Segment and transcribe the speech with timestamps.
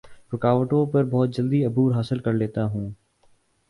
[0.33, 2.89] رکاوٹوں پر بہت جلدی عبور حاصل کر لیتا ہوں